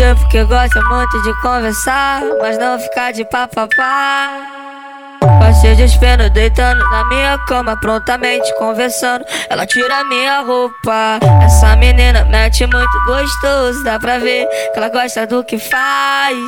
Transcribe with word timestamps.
tipo 0.00 0.28
que 0.28 0.42
gosta 0.44 0.80
muito 0.84 1.22
de 1.22 1.34
conversar, 1.42 2.22
mas 2.40 2.56
não 2.56 2.78
ficar 2.78 3.12
de 3.12 3.22
papapá. 3.22 4.30
Passei 5.38 5.74
de 5.74 5.82
espelho 5.82 6.30
deitando 6.30 6.82
na 6.88 7.04
minha 7.04 7.36
cama, 7.46 7.78
prontamente 7.78 8.50
conversando. 8.56 9.26
Ela 9.50 9.66
tira 9.66 10.02
minha 10.04 10.40
roupa. 10.40 11.20
Essa 11.44 11.76
menina 11.76 12.24
mete 12.24 12.66
muito 12.66 13.04
gostoso, 13.04 13.84
dá 13.84 13.98
pra 13.98 14.18
ver 14.18 14.46
que 14.72 14.78
ela 14.78 14.88
gosta 14.88 15.26
do 15.26 15.44
que 15.44 15.58
faz. 15.58 16.38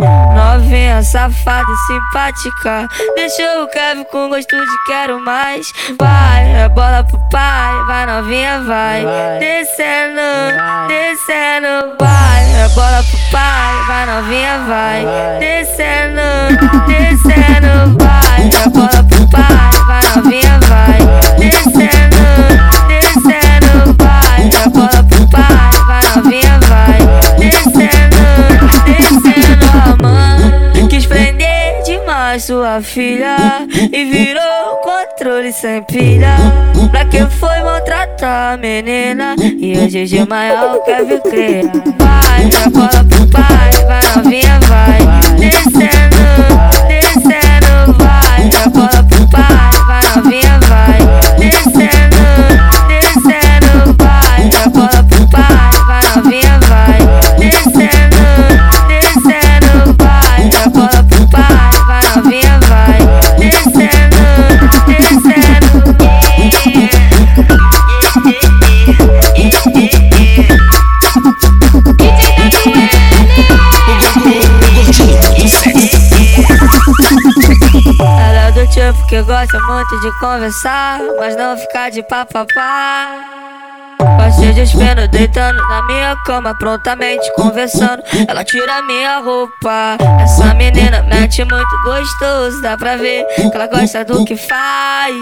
Novinha, 0.00 1.02
safada 1.02 1.66
e 1.68 1.76
simpática. 1.88 2.86
Deixou 3.16 3.64
o 3.64 3.68
Kevin 3.68 4.04
com 4.04 4.28
gosto 4.28 4.56
de 4.56 4.84
quero 4.86 5.18
mais. 5.24 5.66
Vai, 5.98 6.62
é 6.62 6.68
bola 6.68 7.02
pro 7.02 7.18
pai. 7.30 7.74
Vai, 7.88 8.06
novinha, 8.06 8.60
vai. 8.60 9.04
Vai. 9.04 9.38
Descendo, 9.40 10.20
Vai. 10.56 10.86
descendo, 10.86 11.96
vai. 11.98 12.17
Bola 12.78 13.02
pro 13.02 13.18
pai. 13.32 13.86
Vai, 13.88 14.06
novinha, 14.06 14.58
vai. 14.68 15.04
Descendo, 15.40 16.20
descendo, 16.86 17.98
vai. 17.98 18.48
É 18.54 18.68
bola 18.68 19.02
pro 19.02 19.26
pai. 19.26 19.42
Vai, 19.88 20.02
novinha, 20.14 20.60
vai. 20.68 21.00
Descendo, 21.40 22.22
descendo, 22.86 23.96
vai. 23.98 24.46
É 24.46 24.68
bola 24.68 25.02
pro 25.02 25.26
pai. 25.28 25.42
Vai, 25.88 26.02
novinha, 26.14 26.60
vai. 26.68 27.00
Descendo, 27.40 28.22
descendo, 28.84 29.66
a 29.74 29.96
mãe 30.00 30.86
quis 30.86 31.04
prender 31.04 31.82
demais 31.84 32.44
sua 32.44 32.80
filha 32.80 33.66
e 33.92 34.04
virou 34.04 34.76
controle 34.84 35.52
sem 35.52 35.82
pilha. 35.82 36.36
Pra 36.92 37.04
que 37.04 37.26
foi 37.26 37.58
maltratar 37.60 38.54
a 38.54 38.56
menina 38.56 39.34
e 39.40 39.76
hoje 39.76 40.04
de 40.04 40.28
maior 40.28 40.78
quer 40.84 41.04
vir 41.04 41.20
crer. 41.22 41.64
Vai, 41.98 42.48
Ela 78.98 79.06
é 79.06 79.06
do 79.06 79.06
tipo 79.06 79.06
que 79.06 79.22
gosta 79.22 79.60
muito 79.60 80.00
de 80.00 80.18
conversar, 80.18 81.00
mas 81.18 81.36
não 81.36 81.56
ficar 81.56 81.90
de 81.90 82.02
papapá. 82.02 83.08
Passei 84.16 84.52
de 84.52 84.62
espelho 84.62 85.08
deitando 85.08 85.60
na 85.68 85.82
minha 85.86 86.16
cama, 86.24 86.54
prontamente 86.58 87.32
conversando. 87.34 88.02
Ela 88.26 88.44
tira 88.44 88.82
minha 88.82 89.18
roupa. 89.18 89.96
Essa 90.22 90.54
menina 90.54 91.02
mete 91.02 91.44
muito 91.44 91.82
gostoso, 91.84 92.60
dá 92.62 92.76
pra 92.76 92.96
ver 92.96 93.24
que 93.24 93.50
ela 93.54 93.66
gosta 93.66 94.04
do 94.04 94.24
que 94.24 94.36
faz. 94.36 95.14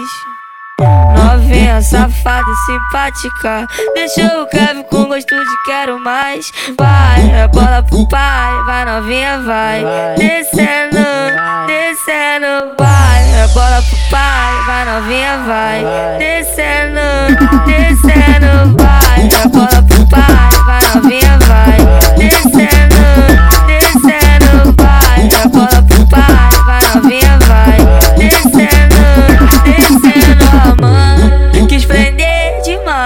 Novinha, 0.79 1.81
safada 1.81 2.45
e 2.47 2.55
simpática. 2.65 3.67
Deixou 3.95 4.43
o 4.43 4.47
Kevin 4.47 4.83
com 4.83 5.05
gosto 5.05 5.35
de 5.35 5.63
quero 5.65 5.99
mais. 5.99 6.45
Vai, 6.77 7.31
é 7.31 7.47
bola 7.47 7.83
pro 7.83 8.07
pai. 8.09 8.63
Vai, 8.65 8.85
novinha, 8.85 9.39
vai. 9.39 9.83
Vai. 9.83 10.15
Descendo, 10.17 10.97
descendo, 11.65 12.75
vai. 12.77 13.16
Bola 13.57 13.81
pro 13.81 13.97
pai. 14.11 14.65
Vai, 14.67 14.85
novinha, 14.85 15.37
vai. 15.47 15.83
Descendo, 16.19 17.01
descendo, 17.65 18.77
vai. 18.77 19.25
É 19.25 19.47
bola 19.47 19.81
pro 19.81 19.86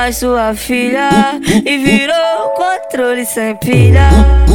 mais 0.02 0.18
sua 0.18 0.56
filha 0.56 1.10
E 1.64 1.78
virou 1.78 2.50
controle 2.56 3.24
sem 3.24 3.56
pilha. 3.58 4.10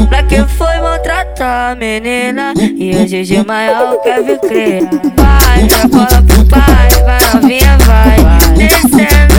Pra 0.09 0.21
quem 0.25 0.45
foi 0.49 0.77
maltratar 0.81 1.71
a 1.71 1.75
menina? 1.77 2.53
E 2.57 2.91
o 2.97 3.07
GG 3.07 3.47
maior 3.47 4.03
quer 4.03 4.25
vir 4.25 4.41
crer 4.41 4.83
Vai, 5.15 5.67
tracola 5.69 6.23
pro 6.23 6.45
pai, 6.47 6.89
vai 7.05 7.21
novinha, 7.33 7.79
vai. 7.87 8.17
Descendo, 8.57 9.39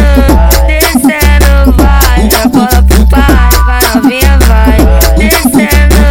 descendo, 0.65 1.73
vai 1.75 2.27
Tracola 2.29 2.83
pro 2.83 3.09
pai, 3.09 3.49
vai 3.65 3.95
novinha, 3.95 4.39
vai. 4.47 4.77
Descendo, 5.17 6.01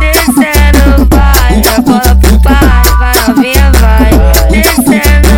descendo, 0.00 1.08
vai 1.08 1.60
Tracola 1.62 2.14
pro 2.16 2.40
pai, 2.42 2.82
vai 2.98 3.14
novinha, 3.26 3.72
vai. 3.80 4.10
Descendo 4.50 5.30